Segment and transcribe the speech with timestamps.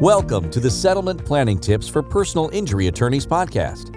[0.00, 3.94] Welcome to the Settlement Planning Tips for Personal Injury Attorneys podcast.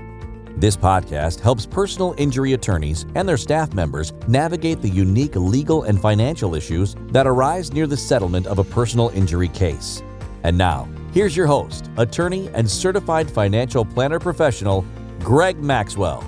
[0.58, 6.00] This podcast helps personal injury attorneys and their staff members navigate the unique legal and
[6.00, 10.02] financial issues that arise near the settlement of a personal injury case.
[10.44, 14.86] And now, here's your host, attorney and certified financial planner professional,
[15.20, 16.24] Greg Maxwell.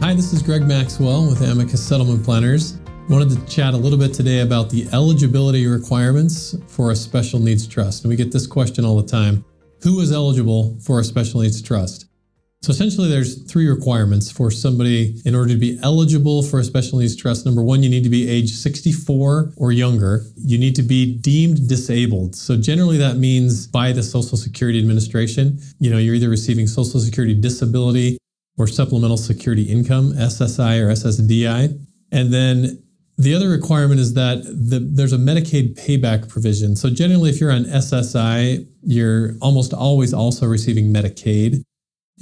[0.00, 2.78] Hi, this is Greg Maxwell with Amicus Settlement Planners.
[3.06, 7.66] Wanted to chat a little bit today about the eligibility requirements for a special needs
[7.66, 8.02] trust.
[8.02, 9.44] And we get this question all the time
[9.82, 12.06] Who is eligible for a special needs trust?
[12.62, 16.98] So essentially, there's three requirements for somebody in order to be eligible for a special
[16.98, 17.44] needs trust.
[17.44, 20.24] Number one, you need to be age 64 or younger.
[20.36, 22.34] You need to be deemed disabled.
[22.34, 25.58] So generally, that means by the Social Security Administration.
[25.78, 28.16] You know, you're either receiving Social Security disability
[28.56, 31.78] or supplemental security income, SSI or SSDI.
[32.10, 32.83] And then
[33.16, 36.74] the other requirement is that the, there's a Medicaid payback provision.
[36.74, 41.62] So generally, if you're on SSI, you're almost always also receiving Medicaid.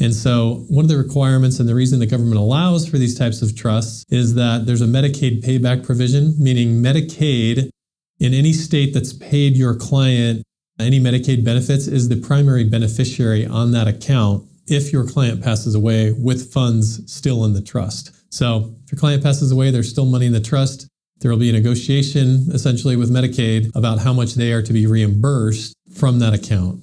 [0.00, 3.42] And so, one of the requirements and the reason the government allows for these types
[3.42, 7.68] of trusts is that there's a Medicaid payback provision, meaning Medicaid
[8.18, 10.44] in any state that's paid your client
[10.78, 16.12] any Medicaid benefits is the primary beneficiary on that account if your client passes away
[16.12, 18.12] with funds still in the trust.
[18.32, 20.86] So if your client passes away, there's still money in the trust.
[21.20, 24.86] There will be a negotiation essentially with Medicaid about how much they are to be
[24.86, 26.80] reimbursed from that account.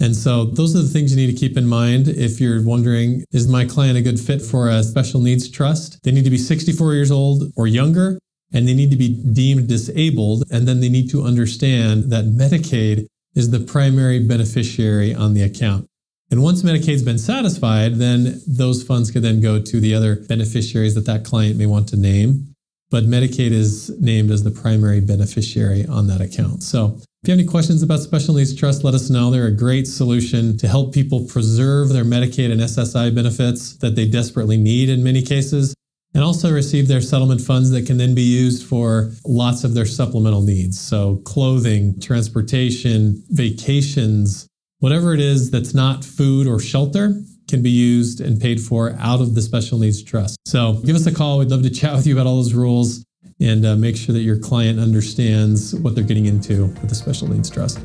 [0.00, 3.24] And so those are the things you need to keep in mind if you're wondering,
[3.30, 6.02] is my client a good fit for a special needs trust?
[6.02, 8.18] They need to be 64 years old or younger,
[8.52, 10.44] and they need to be deemed disabled.
[10.50, 15.86] And then they need to understand that Medicaid is the primary beneficiary on the account.
[16.34, 20.96] And once Medicaid's been satisfied, then those funds could then go to the other beneficiaries
[20.96, 22.56] that that client may want to name.
[22.90, 26.64] But Medicaid is named as the primary beneficiary on that account.
[26.64, 29.30] So if you have any questions about special needs trust, let us know.
[29.30, 34.08] They're a great solution to help people preserve their Medicaid and SSI benefits that they
[34.08, 35.72] desperately need in many cases,
[36.14, 39.86] and also receive their settlement funds that can then be used for lots of their
[39.86, 40.80] supplemental needs.
[40.80, 44.48] So clothing, transportation, vacations,
[44.84, 47.14] Whatever it is that's not food or shelter
[47.48, 50.36] can be used and paid for out of the special needs trust.
[50.44, 51.38] So give us a call.
[51.38, 53.02] We'd love to chat with you about all those rules
[53.40, 57.28] and uh, make sure that your client understands what they're getting into with the special
[57.28, 57.80] needs trust.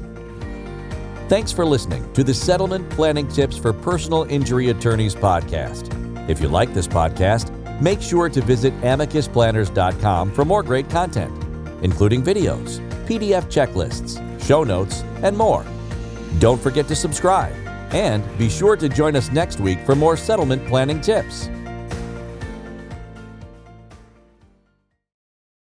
[1.29, 6.29] Thanks for listening to the Settlement Planning Tips for Personal Injury Attorneys podcast.
[6.29, 7.49] If you like this podcast,
[7.81, 11.31] make sure to visit amicusplanners.com for more great content,
[11.81, 15.65] including videos, PDF checklists, show notes, and more.
[16.37, 17.55] Don't forget to subscribe
[17.91, 21.49] and be sure to join us next week for more settlement planning tips.